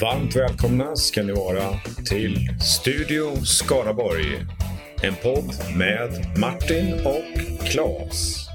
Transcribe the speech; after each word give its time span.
Varmt 0.00 0.36
välkomna 0.36 0.96
ska 0.96 1.22
ni 1.22 1.32
vara 1.32 1.78
till 2.08 2.58
Studio 2.60 3.44
Skaraborg. 3.44 4.46
En 5.02 5.14
podd 5.22 5.76
med 5.76 6.38
Martin 6.38 6.92
och 7.06 7.66
Claes. 7.66 8.46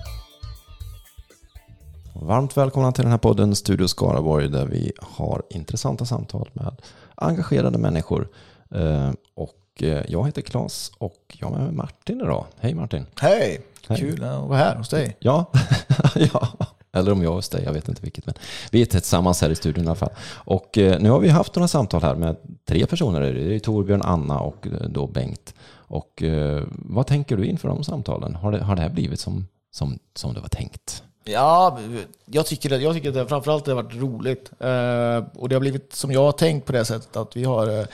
Varmt 2.15 2.57
välkomna 2.57 2.91
till 2.91 3.03
den 3.03 3.11
här 3.11 3.17
podden 3.17 3.55
Studio 3.55 3.87
Skaraborg 3.87 4.49
där 4.49 4.65
vi 4.65 4.91
har 4.99 5.43
intressanta 5.49 6.05
samtal 6.05 6.49
med 6.53 6.81
engagerade 7.15 7.77
människor. 7.77 8.27
Eh, 8.75 9.11
och 9.39 9.83
eh, 9.83 10.03
jag 10.07 10.25
heter 10.25 10.41
Claes 10.41 10.91
och 10.97 11.37
jag 11.39 11.53
är 11.53 11.57
med 11.57 11.73
Martin 11.73 12.21
idag. 12.21 12.45
Hej 12.59 12.73
Martin! 12.73 13.05
Hej! 13.21 13.61
Hej. 13.88 13.99
Kul 13.99 14.23
att 14.23 14.47
vara 14.47 14.57
här 14.57 14.75
hos 14.75 14.89
dig. 14.89 15.17
Ja, 15.20 15.52
ja. 16.16 16.47
eller 16.91 17.11
om 17.11 17.23
jag 17.23 17.31
är 17.31 17.35
hos 17.35 17.49
dig, 17.49 17.63
jag 17.63 17.73
vet 17.73 17.88
inte 17.88 18.02
vilket. 18.02 18.25
Men 18.25 18.35
vi 18.71 18.81
är 18.81 18.85
tillsammans 18.85 19.41
här 19.41 19.49
i 19.49 19.55
studion 19.55 19.83
i 19.83 19.88
alla 19.88 19.95
fall. 19.95 20.09
Och 20.31 20.77
eh, 20.77 20.99
nu 20.99 21.09
har 21.09 21.20
vi 21.20 21.30
haft 21.30 21.55
några 21.55 21.67
samtal 21.67 22.02
här 22.02 22.16
med 22.16 22.35
tre 22.66 22.85
personer. 22.85 23.21
Det 23.21 23.55
är 23.55 23.59
Torbjörn, 23.59 24.02
Anna 24.02 24.39
och 24.39 24.67
eh, 24.67 24.89
då 24.89 25.07
Bengt. 25.07 25.53
Och 25.71 26.23
vad 26.71 27.08
tänker 27.08 27.38
du 27.38 27.45
inför 27.45 27.67
de 27.67 27.83
samtalen? 27.83 28.35
Har 28.35 28.52
det, 28.52 28.63
har 28.63 28.75
det 28.75 28.81
här 28.81 28.89
blivit 28.89 29.19
som, 29.19 29.47
som, 29.71 29.99
som 30.16 30.33
det 30.33 30.39
var 30.39 30.47
tänkt? 30.47 31.03
Ja, 31.23 31.80
jag 32.25 32.45
tycker, 32.45 32.69
det, 32.69 32.77
jag 32.77 32.95
tycker 32.95 33.09
att 33.09 33.16
det 33.16 33.27
framförallt 33.27 33.66
det 33.66 33.71
har 33.71 33.83
varit 33.83 33.95
roligt. 33.95 34.52
Eh, 34.59 35.41
och 35.41 35.49
det 35.49 35.55
har 35.55 35.59
blivit 35.59 35.94
som 35.94 36.11
jag 36.11 36.23
har 36.23 36.31
tänkt 36.31 36.66
på 36.66 36.71
det 36.71 36.85
sättet 36.85 37.16
att 37.16 37.35
vi 37.35 37.44
har 37.44 37.80
eh, 37.80 37.85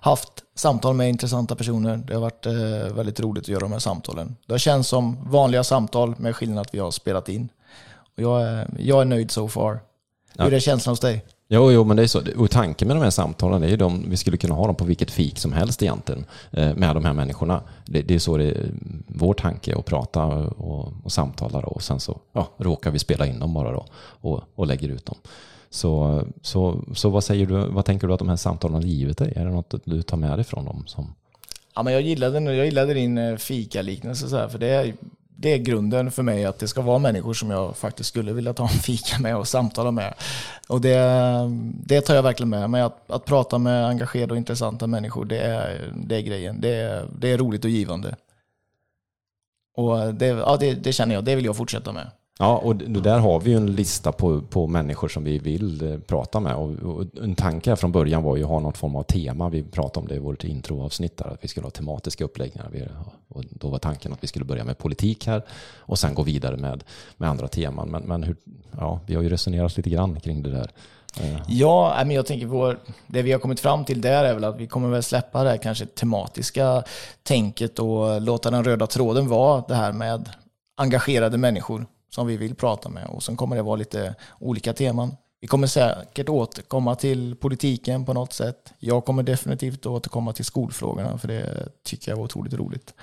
haft 0.00 0.32
samtal 0.60 0.94
med 0.94 1.08
intressanta 1.08 1.56
personer. 1.56 1.96
Det 1.96 2.14
har 2.14 2.20
varit 2.20 2.46
eh, 2.46 2.96
väldigt 2.96 3.20
roligt 3.20 3.44
att 3.44 3.48
göra 3.48 3.60
de 3.60 3.72
här 3.72 3.78
samtalen. 3.78 4.36
Det 4.46 4.52
har 4.52 4.58
känts 4.58 4.88
som 4.88 5.30
vanliga 5.30 5.64
samtal 5.64 6.14
med 6.18 6.36
skillnad 6.36 6.60
att 6.60 6.74
vi 6.74 6.78
har 6.78 6.90
spelat 6.90 7.28
in. 7.28 7.48
Och 8.16 8.22
jag, 8.22 8.42
är, 8.42 8.68
jag 8.78 9.00
är 9.00 9.04
nöjd 9.04 9.30
so 9.30 9.48
far. 9.48 9.80
Ja. 10.36 10.44
Hur 10.44 10.54
är 10.54 10.60
känslan 10.60 10.92
hos 10.92 11.00
dig? 11.00 11.24
Jo, 11.48 11.70
jo, 11.72 11.84
men 11.84 11.96
det 11.96 12.02
är 12.02 12.06
så. 12.06 12.22
Och 12.36 12.50
tanken 12.50 12.88
med 12.88 12.96
de 12.96 13.02
här 13.02 13.10
samtalen 13.10 13.62
är 13.62 13.68
ju 13.68 13.76
de, 13.76 14.10
vi 14.10 14.16
skulle 14.16 14.36
kunna 14.36 14.54
ha 14.54 14.66
dem 14.66 14.74
på 14.74 14.84
vilket 14.84 15.10
fik 15.10 15.38
som 15.38 15.52
helst 15.52 15.82
egentligen 15.82 16.24
eh, 16.50 16.74
med 16.74 16.96
de 16.96 17.04
här 17.04 17.12
människorna. 17.12 17.62
Det, 17.86 18.02
det 18.02 18.14
är 18.14 18.18
så 18.18 18.36
det 18.36 18.44
är 18.44 18.70
vår 19.06 19.34
tanke 19.34 19.76
att 19.76 19.84
prata 19.84 20.24
och, 20.24 20.92
och 21.04 21.12
samtala 21.12 21.60
då. 21.60 21.68
och 21.68 21.82
sen 21.82 22.00
så 22.00 22.18
ja, 22.32 22.48
råkar 22.58 22.90
vi 22.90 22.98
spela 22.98 23.26
in 23.26 23.38
dem 23.38 23.54
bara 23.54 23.72
då 23.72 23.86
och, 24.20 24.42
och 24.54 24.66
lägger 24.66 24.88
ut 24.88 25.06
dem. 25.06 25.16
Så, 25.70 26.22
så, 26.42 26.84
så 26.94 27.10
vad 27.10 27.24
säger 27.24 27.46
du, 27.46 27.68
vad 27.68 27.84
tänker 27.84 28.06
du 28.06 28.12
att 28.12 28.18
de 28.18 28.28
här 28.28 28.36
samtalen 28.36 28.74
har 28.74 28.82
givit 28.82 29.18
dig? 29.18 29.32
Är 29.36 29.44
det 29.44 29.50
något 29.50 29.74
du 29.84 30.02
tar 30.02 30.16
med 30.16 30.38
dig 30.38 30.44
från 30.44 30.64
dem? 30.64 30.84
Som... 30.86 31.14
Ja, 31.74 31.82
men 31.82 31.92
jag, 31.92 32.02
gillade, 32.02 32.40
jag 32.54 32.64
gillade 32.64 32.94
din 32.94 33.16
fikaliknelse, 33.16 33.44
fika-liknelse, 33.44 34.28
så 34.28 34.36
här, 34.36 34.48
för 34.48 34.58
det 34.58 34.68
är, 34.68 34.94
det 35.36 35.52
är 35.52 35.58
grunden 35.58 36.10
för 36.10 36.22
mig 36.22 36.44
att 36.44 36.58
det 36.58 36.68
ska 36.68 36.82
vara 36.82 36.98
människor 36.98 37.34
som 37.34 37.50
jag 37.50 37.76
faktiskt 37.76 38.08
skulle 38.08 38.32
vilja 38.32 38.52
ta 38.52 38.62
en 38.62 38.68
fika 38.82 39.18
med 39.18 39.36
och 39.36 39.48
samtala 39.48 39.90
med. 39.90 40.14
Och 40.68 40.80
det, 40.80 41.00
det 41.84 42.00
tar 42.00 42.14
jag 42.14 42.22
verkligen 42.22 42.50
med 42.50 42.70
mig. 42.70 42.82
Att, 42.82 43.10
att 43.10 43.24
prata 43.24 43.58
med 43.58 43.86
engagerade 43.86 44.32
och 44.32 44.38
intressanta 44.38 44.86
människor, 44.86 45.24
det 45.24 45.38
är, 45.38 45.92
det 45.96 46.16
är 46.16 46.20
grejen. 46.20 46.60
Det 46.60 46.74
är, 46.74 47.06
det 47.18 47.32
är 47.32 47.38
roligt 47.38 47.64
och 47.64 47.70
givande. 47.70 48.16
Och 49.76 50.14
det, 50.14 50.26
ja, 50.26 50.56
det, 50.60 50.74
det 50.74 50.92
känner 50.92 51.14
jag, 51.14 51.24
det 51.24 51.36
vill 51.36 51.44
jag 51.44 51.56
fortsätta 51.56 51.92
med. 51.92 52.10
Ja, 52.40 52.56
och 52.56 52.76
där 52.76 53.18
har 53.18 53.40
vi 53.40 53.50
ju 53.50 53.56
en 53.56 53.74
lista 53.74 54.12
på, 54.12 54.40
på 54.40 54.66
människor 54.66 55.08
som 55.08 55.24
vi 55.24 55.38
vill 55.38 55.92
eh, 55.92 55.98
prata 55.98 56.40
med. 56.40 56.54
Och, 56.54 56.70
och 56.70 57.04
en 57.22 57.34
tanke 57.34 57.70
här 57.70 57.76
från 57.76 57.92
början 57.92 58.22
var 58.22 58.36
ju 58.36 58.42
att 58.42 58.48
ha 58.48 58.60
något 58.60 58.76
form 58.76 58.96
av 58.96 59.02
tema. 59.02 59.48
Vi 59.48 59.62
pratade 59.62 60.02
om 60.02 60.08
det 60.08 60.14
i 60.14 60.18
vårt 60.18 60.44
introavsnitt 60.44 61.16
där, 61.16 61.26
att 61.26 61.44
vi 61.44 61.48
skulle 61.48 61.66
ha 61.66 61.70
tematiska 61.70 62.24
uppläggningar. 62.24 62.90
Och 63.28 63.44
då 63.50 63.68
var 63.68 63.78
tanken 63.78 64.12
att 64.12 64.22
vi 64.22 64.26
skulle 64.26 64.44
börja 64.44 64.64
med 64.64 64.78
politik 64.78 65.26
här 65.26 65.42
och 65.78 65.98
sen 65.98 66.14
gå 66.14 66.22
vidare 66.22 66.56
med, 66.56 66.84
med 67.16 67.30
andra 67.30 67.48
teman. 67.48 67.88
Men, 67.88 68.02
men 68.02 68.22
hur, 68.22 68.36
ja, 68.78 69.00
vi 69.06 69.14
har 69.14 69.22
ju 69.22 69.28
resonerat 69.28 69.76
lite 69.76 69.90
grann 69.90 70.20
kring 70.20 70.42
det 70.42 70.50
där. 70.50 70.70
Eh. 71.20 71.40
Ja, 71.48 71.94
men 72.06 72.16
jag 72.16 72.26
tänker 72.26 72.46
vår, 72.46 72.78
det 73.06 73.22
vi 73.22 73.32
har 73.32 73.38
kommit 73.38 73.60
fram 73.60 73.84
till 73.84 74.00
där 74.00 74.24
är 74.24 74.34
väl 74.34 74.44
att 74.44 74.60
vi 74.60 74.66
kommer 74.66 74.88
väl 74.88 75.02
släppa 75.02 75.44
det 75.44 75.50
här 75.50 75.56
kanske 75.56 75.86
tematiska 75.86 76.82
tänket 77.22 77.78
och 77.78 78.20
låta 78.20 78.50
den 78.50 78.64
röda 78.64 78.86
tråden 78.86 79.28
vara 79.28 79.64
det 79.68 79.74
här 79.74 79.92
med 79.92 80.28
engagerade 80.76 81.38
människor 81.38 81.86
som 82.10 82.26
vi 82.26 82.36
vill 82.36 82.54
prata 82.54 82.88
med. 82.88 83.06
Och 83.06 83.22
sen 83.22 83.36
kommer 83.36 83.56
det 83.56 83.62
vara 83.62 83.76
lite 83.76 84.14
olika 84.38 84.72
teman. 84.72 85.16
Vi 85.40 85.46
kommer 85.46 85.66
säkert 85.66 86.28
återkomma 86.28 86.94
till 86.94 87.36
politiken 87.36 88.04
på 88.04 88.12
något 88.12 88.32
sätt. 88.32 88.72
Jag 88.78 89.04
kommer 89.04 89.22
definitivt 89.22 89.86
återkomma 89.86 90.32
till 90.32 90.44
skolfrågorna 90.44 91.18
för 91.18 91.28
det 91.28 91.68
tycker 91.84 92.10
jag 92.10 92.16
var 92.16 92.24
otroligt 92.24 92.54
roligt. 92.54 92.94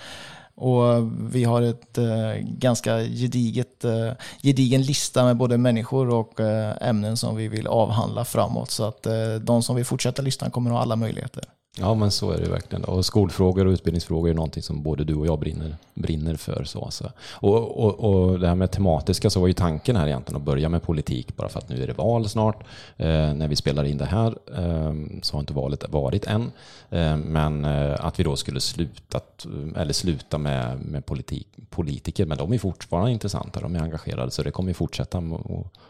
Och 0.55 1.11
vi 1.33 1.43
har 1.43 1.61
ett 1.61 1.97
eh, 1.97 2.33
ganska 2.41 2.99
gediget, 2.99 3.83
eh, 3.83 4.11
gedigen 4.43 4.81
lista 4.81 5.23
med 5.23 5.37
både 5.37 5.57
människor 5.57 6.09
och 6.09 6.39
eh, 6.39 6.75
ämnen 6.81 7.17
som 7.17 7.35
vi 7.35 7.47
vill 7.47 7.67
avhandla 7.67 8.25
framåt. 8.25 8.71
Så 8.71 8.83
att 8.83 9.05
eh, 9.05 9.33
de 9.41 9.63
som 9.63 9.75
vill 9.75 9.85
fortsätta 9.85 10.21
lyssna 10.21 10.49
kommer 10.49 10.71
ha 10.71 10.79
alla 10.79 10.95
möjligheter. 10.95 11.43
Ja, 11.79 11.93
men 11.93 12.11
så 12.11 12.31
är 12.31 12.37
det 12.37 12.49
verkligen. 12.49 12.83
Och 12.83 13.05
skolfrågor 13.05 13.65
och 13.65 13.71
utbildningsfrågor 13.71 14.29
är 14.29 14.33
någonting 14.33 14.63
som 14.63 14.83
både 14.83 15.03
du 15.03 15.15
och 15.15 15.27
jag 15.27 15.39
brinner, 15.39 15.75
brinner 15.93 16.35
för. 16.35 16.63
Så, 16.63 16.91
så. 16.91 17.11
Och, 17.31 17.85
och, 17.85 17.99
och 17.99 18.39
det 18.39 18.47
här 18.47 18.55
med 18.55 18.71
tematiska 18.71 19.29
så 19.29 19.39
var 19.39 19.47
ju 19.47 19.53
tanken 19.53 19.95
här 19.95 20.07
egentligen 20.07 20.41
att 20.41 20.45
börja 20.45 20.69
med 20.69 20.83
politik 20.83 21.35
bara 21.35 21.49
för 21.49 21.59
att 21.59 21.69
nu 21.69 21.83
är 21.83 21.87
det 21.87 21.93
val 21.93 22.29
snart. 22.29 22.63
Eh, 22.97 23.33
när 23.33 23.47
vi 23.47 23.55
spelar 23.55 23.83
in 23.83 23.97
det 23.97 24.05
här 24.05 24.27
eh, 24.57 24.93
så 25.21 25.35
har 25.35 25.39
inte 25.39 25.53
valet 25.53 25.89
varit 25.89 26.25
än. 26.25 26.51
Eh, 26.89 27.17
men 27.17 27.65
eh, 27.65 28.05
att 28.05 28.19
vi 28.19 28.23
då 28.23 28.35
skulle 28.35 28.61
sluta, 28.61 29.19
eller 29.75 29.93
sluta 29.93 30.37
med, 30.37 30.81
med 30.81 31.05
politik, 31.05 31.47
politiker, 31.69 32.25
men 32.25 32.37
de 32.37 32.53
är 32.53 32.57
fortfarande 32.57 33.11
intressanta, 33.11 33.59
de 33.59 33.75
är 33.75 33.79
engagerade 33.79 34.31
så 34.31 34.43
det 34.43 34.51
kommer 34.51 34.69
ju 34.69 34.73
fortsätta 34.73 35.17
att 35.17 35.23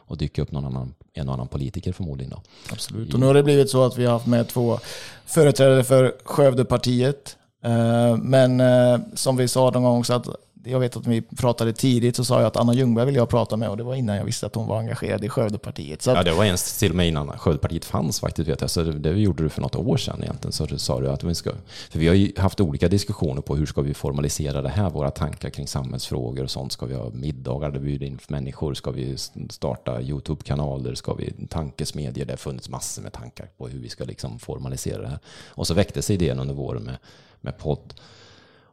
och 0.08 0.18
dyka 0.18 0.42
upp 0.42 0.52
någon 0.52 0.66
annan, 0.66 0.94
en 1.18 1.28
och 1.28 1.34
annan 1.34 1.48
politiker 1.48 1.92
förmodligen. 1.92 2.32
Då. 2.32 2.42
Absolut. 2.72 3.14
Och 3.14 3.20
nu 3.20 3.26
har 3.26 3.34
det 3.34 3.44
blivit 3.44 3.70
så 3.70 3.86
att 3.86 3.98
vi 3.98 4.06
har 4.06 4.14
haft 4.14 4.28
med 4.28 4.48
två 4.48 4.80
företrädare 5.26 5.84
för 5.84 6.16
Skövdepartiet. 6.24 7.38
Eh, 7.64 8.18
men 8.18 8.60
eh, 8.60 9.00
som 9.14 9.38
vi 9.38 9.48
sa 9.48 9.70
någon 9.70 9.84
gång 9.84 10.00
också 10.00 10.14
att 10.14 10.28
jag 10.70 10.80
vet 10.80 10.98
att 10.98 11.08
vi 11.08 11.22
pratade 11.22 11.74
tidigt 11.74 12.16
så 12.16 12.26
sa 12.26 12.40
jag 12.40 12.48
att 12.48 12.58
Anna 12.58 12.74
Ljungberg 12.74 13.06
vill 13.06 13.16
jag 13.16 13.30
prata 13.30 13.58
med 13.58 13.70
och 13.70 13.78
det 13.78 13.84
var 13.84 13.96
innan 13.96 14.16
jag 14.16 14.26
visste 14.26 14.46
att 14.46 14.56
hon 14.56 14.68
var 14.68 14.80
engagerad 14.80 15.24
i 15.24 15.30
Skövdepartiet. 15.30 16.02
Så 16.02 16.12
att, 16.12 16.18
Ja, 16.18 16.24
det 16.24 16.32
var 16.32 16.46
ens 16.46 16.78
till 16.78 16.92
och 16.92 16.96
med 16.96 17.08
innan 17.08 17.38
Skövdepartiet 17.38 17.86
fanns 17.86 18.20
faktiskt 18.20 18.50
vet 18.50 18.62
jag. 18.62 18.70
Så 18.70 18.84
det, 18.84 19.00
det 19.00 19.10
gjorde 19.10 19.44
du 19.44 19.50
för 19.50 19.62
något 19.62 19.76
år 19.76 19.98
sedan 19.98 20.24
egentligen. 20.24 20.52
Så 20.52 20.66
du 20.66 20.78
sa 20.78 21.02
du 21.02 21.10
att 21.10 21.24
vi 21.24 21.36
ska, 21.36 21.52
för 21.90 22.00
vi 22.00 22.08
har 22.08 22.16
ju 22.16 22.32
haft 22.38 22.60
olika 22.60 22.88
diskussioner 22.88 23.42
på 23.42 23.56
hur 23.56 23.66
ska 23.66 23.82
vi 23.82 23.94
formalisera 23.94 24.62
det 24.62 24.70
här, 24.70 24.90
våra 24.90 25.12
tankar 25.12 25.50
kring 25.50 25.68
samhällsfrågor 25.68 26.44
och 26.44 26.52
sånt. 26.52 26.72
Ska 26.72 26.86
vi 26.86 26.96
ha 26.96 27.10
middagar 27.10 27.72
där 27.72 27.80
vi 27.80 27.86
bjuder 27.86 28.06
in 28.06 28.20
människor? 28.28 28.74
Ska 28.74 28.92
vi 28.92 29.18
starta 29.50 30.02
YouTube-kanaler? 30.02 30.96
Ska 30.96 31.14
vi 31.14 31.34
tankesmedjor? 31.50 32.26
Det 32.26 32.34
har 32.34 32.38
funnits 32.38 32.70
massor 32.70 33.02
med 33.02 33.14
tankar 33.14 33.50
på 33.58 33.68
hur 33.68 33.80
vi 33.80 33.90
ska 33.90 34.04
liksom 34.04 34.40
formalisera 34.40 35.02
det 35.02 35.08
här. 35.08 35.20
Och 35.48 35.68
så 35.68 35.74
väcktes 35.74 36.10
idén 36.10 36.40
under 36.40 36.54
våren 36.54 36.84
med, 36.84 36.98
med 37.42 37.58
podd. 37.58 37.94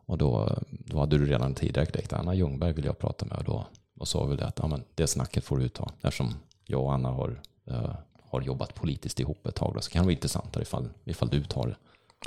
Och 0.06 0.19
då, 0.19 0.59
då 0.70 0.98
hade 0.98 1.19
du 1.19 1.26
redan 1.26 1.54
tidigare 1.54 1.87
kläckt 1.87 2.12
Anna 2.12 2.34
Ljungberg 2.34 2.72
vill 2.72 2.84
jag 2.84 2.98
prata 2.98 3.26
med 3.26 3.38
och 3.38 3.44
då 3.44 3.66
och 4.00 4.09
sa 4.09 4.25
vi 4.25 4.37
det 4.37 4.47
att 4.47 4.59
ja, 4.59 4.66
men 4.66 4.84
det 4.94 5.06
snacket 5.06 5.44
får 5.44 5.56
du 5.59 5.69
ta 5.69 5.91
eftersom 6.03 6.34
jag 6.66 6.82
och 6.82 6.92
Anna 6.92 7.09
har, 7.09 7.41
eh, 7.70 7.91
har 8.31 8.41
jobbat 8.43 8.75
politiskt 8.75 9.20
ihop 9.20 9.47
ett 9.47 9.54
tag 9.54 9.75
då, 9.75 9.81
så 9.81 9.91
kan 9.91 10.03
det 10.03 10.04
vara 10.06 10.12
intressantare 10.12 10.62
ifall, 10.62 10.88
ifall 11.04 11.28
du 11.28 11.44
tar 11.44 11.66
det 11.69 11.76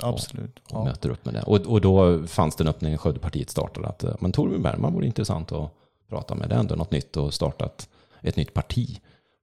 absolut. 0.02 0.58
och 0.58 0.64
Ja. 0.72 0.84
möter 0.84 1.10
upp 1.10 1.24
med 1.24 1.34
det. 1.34 1.42
Och, 1.42 1.56
och 1.66 1.80
då 1.80 2.26
fanns 2.26 2.56
det 2.56 2.64
en 2.64 2.68
öppning 2.68 2.90
när 2.90 2.98
Skövdepartiet 2.98 3.50
startade 3.50 3.88
att 3.88 4.04
eh, 4.04 4.14
men 4.20 4.32
Torbjörn 4.32 4.62
Bergman 4.62 4.92
vore 4.92 5.06
intressant 5.06 5.52
att 5.52 5.70
prata 6.08 6.34
med. 6.34 6.48
Det 6.48 6.54
är 6.54 6.58
ändå 6.58 6.74
något 6.74 6.90
nytt 6.90 7.16
och 7.16 7.34
startat 7.34 7.88
ett 8.20 8.36
nytt 8.36 8.54
parti 8.54 9.00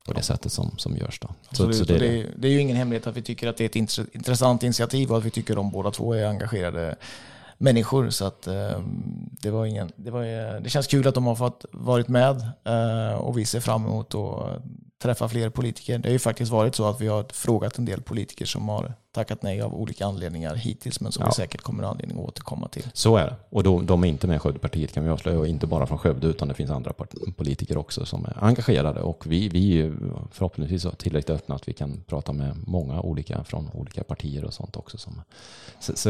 på 0.08 0.14
det 0.14 0.22
sättet 0.22 0.52
som, 0.52 0.72
som 0.78 0.98
görs 0.98 1.20
då. 1.20 1.28
Så, 1.28 1.34
Absolut. 1.50 1.76
så 1.76 1.82
Och 1.94 2.00
det, 2.00 2.08
är 2.08 2.24
det. 2.24 2.30
det 2.38 2.48
är 2.48 2.52
ju 2.52 2.60
ingen 2.60 2.78
hemlighet 2.78 3.08
att 3.08 3.18
vi 3.18 3.22
tycker 3.22 3.48
att 3.48 3.58
det 3.58 3.64
är 3.64 3.70
ett 3.70 3.76
intre- 3.76 4.08
intressant 4.14 4.64
initiativ 4.64 5.12
och 5.12 5.18
att 5.18 5.24
vi 5.24 5.30
tycker 5.32 5.56
de 5.56 5.72
båda 5.72 5.92
två 5.92 6.14
är 6.14 6.26
engagerade 6.28 6.96
människor. 7.58 8.10
Så 8.10 8.26
att, 8.26 8.48
eh, 8.48 8.80
det, 9.42 9.52
var 9.52 9.66
ingen, 9.66 9.92
det, 9.96 10.12
var, 10.12 10.24
det 10.60 10.70
känns 10.70 10.88
kul 10.88 11.08
att 11.08 11.16
de 11.16 11.26
har 11.26 11.36
fått 11.36 11.66
varit 11.72 12.08
med 12.08 12.42
eh, 12.64 13.18
och 13.18 13.38
vi 13.38 13.46
ser 13.46 13.60
fram 13.60 13.86
emot 13.86 14.16
att 14.16 14.62
träffa 15.02 15.30
fler 15.30 15.50
politiker. 15.50 15.98
Det 15.98 16.10
har 16.10 16.14
ju 16.14 16.20
faktiskt 16.20 16.52
varit 16.52 16.76
så 16.76 16.86
att 16.90 17.02
vi 17.02 17.08
har 17.08 17.26
frågat 17.34 17.78
en 17.78 17.86
del 17.86 18.02
politiker 18.02 18.46
som 18.46 18.70
har 18.70 18.94
tackat 19.12 19.42
nej 19.42 19.62
av 19.62 19.74
olika 19.74 20.06
anledningar 20.06 20.56
hittills 20.56 21.02
men 21.02 21.12
som 21.12 21.22
Ja. 21.22 21.28
vi 21.28 21.34
säkert 21.34 21.62
kommer 21.62 21.84
att 21.84 21.90
anledning 21.90 22.18
att 22.20 22.26
återkomma 22.30 22.68
till. 22.68 22.88
Så 22.94 23.18
är 23.18 23.26
det. 23.26 23.36
Och 23.50 23.64
då, 23.64 23.82
de 23.82 24.04
är 24.04 24.08
inte 24.08 24.28
med 24.28 24.36
i 24.36 24.40
Skövdepartiet 24.40 24.94
kan 24.94 25.04
vi 25.04 25.10
avslöja. 25.10 25.40
Och 25.40 25.48
inte 25.48 25.68
bara 25.68 25.88
från 25.88 25.98
Skövde 25.98 26.28
utan 26.28 26.48
det 26.48 26.54
finns 26.54 26.72
andra 26.72 26.94
politiker 27.38 27.78
också 27.78 28.06
som 28.06 28.26
är 28.26 28.44
engagerade. 28.44 29.02
Och 29.02 29.24
vi, 29.28 29.50
vi 29.50 29.80
är 29.82 29.94
förhoppningsvis 30.32 30.86
tillräckligt 30.98 31.30
öppna 31.30 31.56
att 31.56 31.68
vi 31.68 31.74
kan 31.74 32.04
prata 32.08 32.34
med 32.34 32.56
många 32.68 33.02
olika 33.02 33.44
från 33.44 33.70
olika 33.74 34.04
partier 34.04 34.46
och 34.46 34.54
sånt 34.54 34.76
också. 34.76 34.98
Som, 34.98 35.22
så, 35.80 35.94
så, 35.96 36.10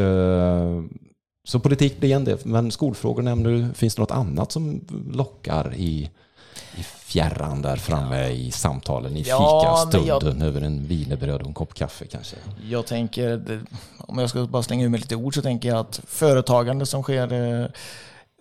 så 1.46 1.58
politik 1.60 2.00
blir 2.00 2.16
en 2.16 2.24
del. 2.24 2.38
Men 2.44 2.70
skolfrågor 2.70 3.22
nämner 3.22 3.50
du. 3.50 3.68
Finns 3.74 3.94
det 3.94 4.02
något 4.02 4.10
annat 4.10 4.52
som 4.52 4.80
lockar 5.12 5.74
i, 5.74 6.10
i 6.76 6.82
fjärran 6.82 7.62
där 7.62 7.76
framme 7.76 8.28
i 8.28 8.50
samtalen, 8.50 9.16
i 9.16 9.22
Ja, 9.22 9.38
men 9.38 9.96
jag- 10.06 10.10
fikastunden 10.10 10.42
över 10.48 10.60
en 10.60 10.86
wienerbröd 10.86 11.40
och 11.40 11.46
en 11.46 11.54
kopp 11.54 11.74
kaffe 11.74 12.06
kanske? 12.06 12.36
Jag 12.68 12.86
tänker, 12.86 13.60
om 13.98 14.18
jag 14.18 14.30
ska 14.30 14.46
bara 14.46 14.62
slänga 14.62 14.84
ur 14.84 14.88
mig 14.88 15.00
lite 15.00 15.16
ord 15.16 15.34
så 15.34 15.42
tänker 15.42 15.68
jag 15.68 15.78
att 15.78 16.00
företagande 16.06 16.86
som 16.86 17.02
sker 17.02 17.32
eh, 17.62 17.66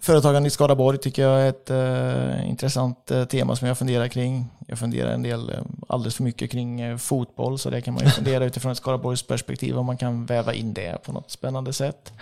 Företagande 0.01 0.47
i 0.47 0.49
Skaraborg 0.49 0.97
tycker 0.97 1.21
jag 1.21 1.41
är 1.41 1.49
ett 1.49 1.69
eh, 1.69 2.49
intressant 2.49 3.11
eh, 3.11 3.25
tema 3.25 3.55
som 3.55 3.67
jag 3.67 3.77
funderar 3.77 4.07
kring. 4.07 4.45
Jag 4.67 4.79
funderar 4.79 5.11
en 5.11 5.21
del, 5.23 5.49
eh, 5.49 5.55
alldeles 5.87 6.15
för 6.15 6.23
mycket 6.23 6.51
kring 6.51 6.81
eh, 6.81 6.97
fotboll, 6.97 7.59
så 7.59 7.69
det 7.69 7.81
kan 7.81 7.93
man 7.93 8.03
ju 8.03 8.09
fundera 8.09 8.45
utifrån 8.45 8.71
ett 8.71 8.77
Skaraborgs 8.77 9.23
perspektiv 9.23 9.77
om 9.77 9.85
man 9.85 9.97
kan 9.97 10.25
väva 10.25 10.53
in 10.53 10.73
det 10.73 11.03
på 11.03 11.11
något 11.11 11.31
spännande 11.31 11.73
sätt. 11.73 12.13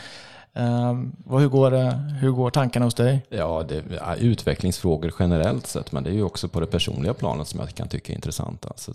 Um, 0.56 1.16
hur, 1.30 1.48
går, 1.48 1.72
hur 2.20 2.32
går 2.32 2.50
tankarna 2.50 2.86
hos 2.86 2.94
dig? 2.94 3.26
Ja, 3.30 3.66
det, 3.70 3.84
är 4.02 4.16
utvecklingsfrågor 4.16 5.14
generellt 5.20 5.68
sett, 5.68 5.92
men 5.92 6.04
det 6.04 6.10
är 6.10 6.14
ju 6.14 6.24
också 6.24 6.48
på 6.48 6.60
det 6.60 6.66
personliga 6.66 7.14
planet 7.14 7.48
som 7.48 7.60
jag 7.60 7.70
kan 7.70 7.88
tycka 7.88 8.14
är 8.14 8.16
intressant. 8.16 8.66
Alltså, 8.66 8.94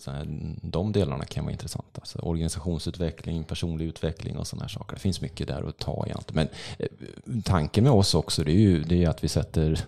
de 0.62 0.92
delarna 0.92 1.24
kan 1.24 1.44
vara 1.44 1.52
intressanta. 1.52 2.00
Alltså, 2.00 2.18
organisationsutveckling, 2.18 3.44
personlig 3.44 3.84
utveckling 3.84 4.38
och 4.38 4.46
sådana 4.46 4.64
här 4.64 4.68
saker. 4.68 4.94
Det 4.94 5.00
finns 5.00 5.20
mycket 5.20 5.48
där 5.48 5.68
att 5.68 5.78
ta 5.78 6.06
i. 6.06 6.12
Men 6.32 6.48
eh, 6.78 6.86
tanken 7.44 7.84
med 7.84 7.92
oss 7.92 8.14
också, 8.14 8.44
det 8.44 8.52
är 8.52 8.60
ju 8.60 8.82
det 8.82 9.04
är 9.04 9.08
att 9.08 9.24
vi 9.24 9.28
sätter 9.28 9.84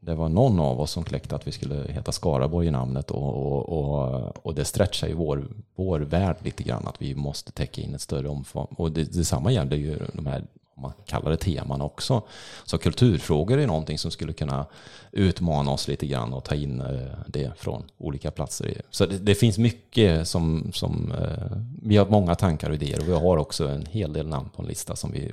det 0.00 0.14
var 0.14 0.28
någon 0.28 0.60
av 0.60 0.80
oss 0.80 0.90
som 0.90 1.04
kläckte 1.04 1.36
att 1.36 1.46
vi 1.46 1.52
skulle 1.52 1.92
heta 1.92 2.12
Skaraborg 2.12 2.66
i 2.66 2.70
namnet 2.70 3.10
och, 3.10 3.52
och, 3.52 3.68
och, 3.68 4.46
och 4.46 4.54
det 4.54 4.64
stretchar 4.64 5.08
ju 5.08 5.14
vår, 5.14 5.44
vår 5.74 6.00
värld 6.00 6.36
lite 6.42 6.62
grann 6.62 6.86
att 6.86 7.02
vi 7.02 7.14
måste 7.14 7.52
täcka 7.52 7.80
in 7.80 7.94
ett 7.94 8.00
större 8.00 8.28
omfång. 8.28 8.66
Och 8.70 8.92
det, 8.92 9.04
detsamma 9.04 9.52
gäller 9.52 9.76
ju 9.76 9.98
de 10.12 10.26
här 10.26 10.44
man 10.82 10.92
kallar 11.06 11.30
det 11.30 11.36
teman 11.36 11.80
också. 11.80 12.22
Så 12.64 12.78
kulturfrågor 12.78 13.58
är 13.58 13.66
någonting 13.66 13.98
som 13.98 14.10
skulle 14.10 14.32
kunna 14.32 14.66
utmana 15.12 15.70
oss 15.70 15.88
lite 15.88 16.06
grann 16.06 16.32
och 16.32 16.44
ta 16.44 16.54
in 16.54 16.80
eh, 16.80 17.18
det 17.26 17.52
från 17.56 17.82
olika 17.98 18.30
platser. 18.30 18.82
Så 18.90 19.06
det, 19.06 19.18
det 19.18 19.34
finns 19.34 19.58
mycket 19.58 20.28
som, 20.28 20.70
som 20.74 21.12
eh, 21.12 21.56
vi 21.82 21.96
har 21.96 22.06
många 22.06 22.34
tankar 22.34 22.68
och 22.68 22.74
idéer 22.74 23.00
och 23.00 23.08
vi 23.08 23.12
har 23.12 23.36
också 23.36 23.68
en 23.68 23.86
hel 23.86 24.12
del 24.12 24.28
namn 24.28 24.48
på 24.56 24.62
en 24.62 24.68
lista 24.68 24.96
som 24.96 25.12
vi 25.12 25.32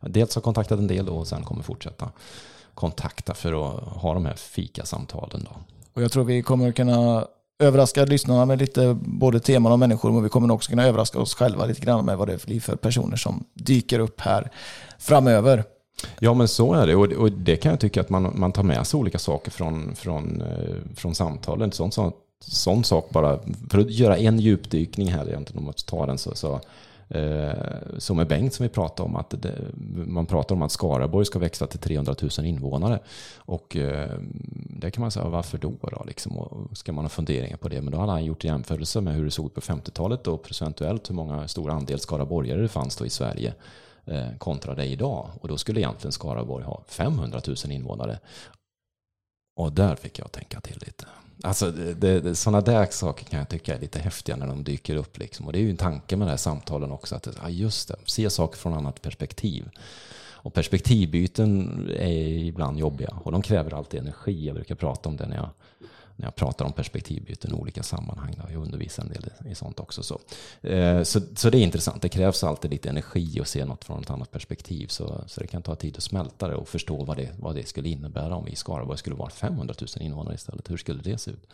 dels 0.00 0.34
har 0.34 0.42
kontaktat 0.42 0.78
en 0.78 0.86
del 0.86 1.08
och 1.08 1.28
sen 1.28 1.44
kommer 1.44 1.62
fortsätta 1.62 2.10
kontakta 2.74 3.34
för 3.34 3.52
att 3.52 3.82
ha 3.82 4.14
de 4.14 4.26
här 4.26 4.34
fikasamtalen. 4.34 5.48
Då. 5.50 5.56
Och 5.94 6.02
jag 6.02 6.12
tror 6.12 6.24
vi 6.24 6.42
kommer 6.42 6.72
kunna 6.72 7.26
överraska 7.58 8.04
lyssnarna 8.04 8.44
med 8.44 8.58
lite 8.58 8.98
både 9.00 9.40
teman 9.40 9.72
och 9.72 9.78
människor, 9.78 10.12
men 10.12 10.22
vi 10.22 10.28
kommer 10.28 10.50
också 10.50 10.70
kunna 10.70 10.86
överraska 10.86 11.18
oss 11.18 11.34
själva 11.34 11.66
lite 11.66 11.80
grann 11.80 12.04
med 12.04 12.18
vad 12.18 12.28
det 12.28 12.46
blir 12.46 12.60
för 12.60 12.76
personer 12.76 13.16
som 13.16 13.44
dyker 13.54 13.98
upp 13.98 14.20
här 14.20 14.50
framöver. 14.98 15.64
Ja, 16.18 16.34
men 16.34 16.48
så 16.48 16.74
är 16.74 16.86
det. 16.86 16.94
Och, 16.96 17.12
och 17.12 17.32
det 17.32 17.56
kan 17.56 17.70
jag 17.70 17.80
tycka 17.80 18.00
att 18.00 18.08
man, 18.08 18.32
man 18.34 18.52
tar 18.52 18.62
med 18.62 18.86
sig 18.86 18.98
olika 18.98 19.18
saker 19.18 19.50
från, 19.50 19.94
från, 19.94 20.40
eh, 20.40 20.94
från 20.96 21.14
samtalen. 21.14 21.72
Sånt, 21.72 21.94
sånt, 21.94 22.14
sån 22.40 22.84
sak 22.84 23.10
bara, 23.10 23.38
för 23.70 23.78
att 23.78 23.90
göra 23.90 24.16
en 24.16 24.38
djupdykning 24.38 25.12
här, 25.12 25.28
egentligen, 25.28 25.58
om 25.58 25.64
man 25.64 25.74
tar 25.74 26.06
den 26.06 26.18
så, 26.18 26.34
så 26.34 26.60
Eh, 27.14 27.98
som 27.98 28.16
med 28.16 28.26
Bengt 28.26 28.54
som 28.54 28.62
vi 28.62 28.68
pratade 28.68 29.08
om, 29.08 29.16
att 29.16 29.30
det, 29.42 29.58
man 30.06 30.26
pratar 30.26 30.54
om 30.54 30.62
att 30.62 30.72
Skaraborg 30.72 31.26
ska 31.26 31.38
växa 31.38 31.66
till 31.66 31.78
300 31.78 32.14
000 32.38 32.46
invånare. 32.46 32.98
Och 33.36 33.76
eh, 33.76 34.10
det 34.80 34.90
kan 34.90 35.00
man 35.00 35.10
säga, 35.10 35.28
varför 35.28 35.58
då? 35.58 35.72
då 35.80 36.04
liksom? 36.06 36.38
och 36.38 36.76
ska 36.78 36.92
man 36.92 37.04
ha 37.04 37.08
funderingar 37.08 37.56
på 37.56 37.68
det? 37.68 37.80
Men 37.80 37.92
då 37.92 37.98
hade 37.98 38.12
han 38.12 38.24
gjort 38.24 38.44
jämförelse 38.44 39.00
med 39.00 39.14
hur 39.14 39.24
det 39.24 39.30
såg 39.30 39.46
ut 39.46 39.54
på 39.54 39.60
50-talet 39.60 40.26
och 40.26 40.42
procentuellt 40.42 41.10
hur 41.10 41.14
många 41.14 41.48
stor 41.48 41.70
andel 41.70 41.98
skaraborgare 41.98 42.60
det 42.60 42.68
fanns 42.68 42.96
då 42.96 43.06
i 43.06 43.10
Sverige 43.10 43.54
eh, 44.04 44.36
kontra 44.38 44.74
det 44.74 44.84
idag. 44.84 45.28
Och 45.40 45.48
då 45.48 45.56
skulle 45.56 45.80
egentligen 45.80 46.12
Skaraborg 46.12 46.64
ha 46.64 46.84
500 46.88 47.40
000 47.46 47.56
invånare. 47.68 48.18
Och 49.56 49.72
där 49.72 49.96
fick 49.96 50.18
jag 50.18 50.32
tänka 50.32 50.60
till 50.60 50.78
lite. 50.86 51.06
Alltså, 51.42 51.70
det, 51.70 52.20
det, 52.20 52.34
sådana 52.34 52.60
där 52.60 52.86
saker 52.90 53.24
kan 53.24 53.38
jag 53.38 53.48
tycka 53.48 53.74
är 53.74 53.80
lite 53.80 53.98
häftiga 53.98 54.36
när 54.36 54.46
de 54.46 54.64
dyker 54.64 54.96
upp. 54.96 55.18
Liksom. 55.18 55.46
Och 55.46 55.52
det 55.52 55.58
är 55.58 55.62
ju 55.62 55.70
en 55.70 55.76
tanke 55.76 56.16
med 56.16 56.26
de 56.26 56.30
här 56.30 56.36
samtalen 56.36 56.90
också. 56.90 57.14
Att 57.14 57.28
ja, 57.42 57.48
just 57.48 57.88
det, 57.88 57.96
se 58.04 58.30
saker 58.30 58.58
från 58.58 58.74
annat 58.74 59.02
perspektiv. 59.02 59.70
Och 60.44 60.54
perspektivbyten 60.54 61.90
är 61.98 62.44
ibland 62.44 62.78
jobbiga 62.78 63.18
och 63.24 63.32
de 63.32 63.42
kräver 63.42 63.74
alltid 63.74 64.00
energi. 64.00 64.46
Jag 64.46 64.54
brukar 64.54 64.74
prata 64.74 65.08
om 65.08 65.16
det 65.16 65.26
när 65.26 65.36
jag 65.36 65.50
när 66.16 66.26
jag 66.26 66.34
pratar 66.34 66.64
om 66.64 66.72
perspektivbyten 66.72 67.50
i 67.50 67.54
olika 67.54 67.82
sammanhang. 67.82 68.34
Då. 68.36 68.52
Jag 68.52 68.62
undervisar 68.62 69.02
en 69.02 69.08
del 69.08 69.30
i 69.50 69.54
sånt 69.54 69.80
också. 69.80 70.02
Så. 70.02 70.20
Eh, 70.60 71.02
så, 71.02 71.20
så 71.36 71.50
det 71.50 71.58
är 71.58 71.62
intressant. 71.62 72.02
Det 72.02 72.08
krävs 72.08 72.44
alltid 72.44 72.70
lite 72.70 72.88
energi 72.88 73.40
att 73.40 73.48
se 73.48 73.64
något 73.64 73.84
från 73.84 74.02
ett 74.02 74.10
annat 74.10 74.30
perspektiv. 74.30 74.86
Så, 74.86 75.24
så 75.26 75.40
det 75.40 75.46
kan 75.46 75.62
ta 75.62 75.74
tid 75.74 75.96
att 75.96 76.02
smälta 76.02 76.48
det 76.48 76.54
och 76.54 76.68
förstå 76.68 77.04
vad 77.04 77.16
det, 77.16 77.28
vad 77.38 77.54
det 77.54 77.68
skulle 77.68 77.88
innebära 77.88 78.36
om 78.36 78.44
vi 78.44 78.52
i 78.52 78.56
Skaraborg 78.56 78.98
skulle 78.98 79.16
vara 79.16 79.30
500 79.30 79.74
000 79.80 79.88
invånare 80.00 80.34
istället. 80.34 80.70
Hur 80.70 80.76
skulle 80.76 81.02
det 81.02 81.18
se 81.18 81.30
ut? 81.30 81.46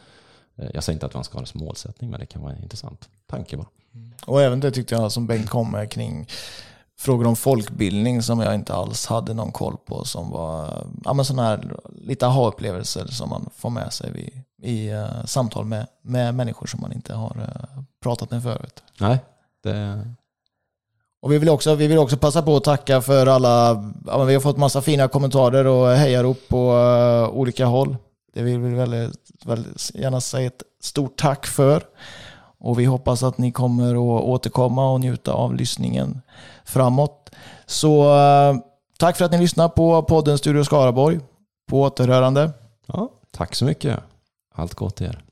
Eh, 0.57 0.69
jag 0.75 0.85
säger 0.85 0.95
inte 0.95 1.07
att 1.07 1.15
man 1.15 1.25
ska 1.25 1.35
ha 1.35 1.41
det 1.41 1.47
som 1.47 1.61
målsättning, 1.61 2.11
men 2.11 2.21
det 2.21 2.27
kan 2.27 2.43
vara 2.43 2.53
en 2.53 2.63
intressant 2.63 3.09
tanke 3.27 3.57
bara. 3.57 3.69
Mm. 3.95 4.13
Och 4.27 4.43
även 4.43 4.61
det 4.61 4.71
tyckte 4.71 4.95
jag 4.95 5.13
som 5.13 5.27
Bengt 5.27 5.49
kom 5.49 5.71
med 5.71 5.91
kring 5.91 6.27
frågor 6.99 7.27
om 7.27 7.37
folkbildning 7.37 8.23
som 8.23 8.41
jag 8.41 8.55
inte 8.55 8.75
alls 8.75 9.07
hade 9.07 9.35
någon 9.35 9.53
koll 9.53 9.77
på. 9.85 10.05
Som 10.05 10.31
var 10.31 10.87
ja, 11.05 11.13
men 11.13 11.25
sådana 11.25 11.49
här 11.49 11.77
lite 12.03 12.27
aha-upplevelser 12.27 13.07
som 13.07 13.29
man 13.29 13.51
får 13.57 13.71
med 13.71 13.93
sig 13.93 14.13
vid, 14.13 14.43
i 14.63 14.91
uh, 14.93 15.25
samtal 15.25 15.65
med, 15.65 15.87
med 16.03 16.35
människor 16.35 16.67
som 16.67 16.81
man 16.81 16.93
inte 16.93 17.15
har 17.15 17.37
uh, 17.37 17.83
pratat 18.03 18.31
med 18.31 18.43
förut. 18.43 18.83
Nej, 19.01 19.19
det... 19.63 20.09
Och 21.21 21.33
vi 21.33 21.39
vill, 21.39 21.49
också, 21.49 21.75
vi 21.75 21.87
vill 21.87 21.99
också 21.99 22.17
passa 22.17 22.43
på 22.43 22.57
att 22.57 22.65
tacka 22.65 23.01
för 23.01 23.27
alla, 23.27 23.85
ja, 24.07 24.25
vi 24.25 24.35
har 24.35 24.41
fått 24.41 24.57
massa 24.57 24.83
fina 24.83 25.09
kommentarer 25.09 25.67
och 25.67 25.89
hejarop 25.89 26.39
på 26.49 26.73
uh, 26.73 27.29
olika 27.29 27.67
håll. 27.67 27.97
Det 28.35 28.43
vill 28.43 28.61
vi 28.61 28.75
väldigt, 28.75 29.31
väldigt 29.45 29.91
gärna 29.95 30.21
säga 30.21 30.47
ett 30.47 30.63
stort 30.83 31.17
tack 31.17 31.47
för. 31.47 31.83
Och 32.59 32.79
vi 32.79 32.85
hoppas 32.85 33.23
att 33.23 33.39
ni 33.39 33.53
kommer 33.53 33.91
att 33.91 34.25
återkomma 34.25 34.91
och 34.91 35.01
njuta 35.01 35.33
av 35.33 35.55
lyssningen 35.55 36.21
framåt. 36.65 37.31
Så 37.67 38.15
tack 38.99 39.17
för 39.17 39.25
att 39.25 39.33
ni 39.33 39.39
lyssnar 39.39 39.69
på 39.69 40.03
podden 40.03 40.39
Studio 40.39 40.65
Skaraborg. 40.65 41.21
På 41.69 41.81
återhörande. 41.81 42.51
Ja, 42.87 43.09
tack 43.33 43.55
så 43.55 43.65
mycket. 43.65 44.01
Allt 44.59 44.75
gott 44.75 44.97
till 44.97 45.07
er. 45.07 45.28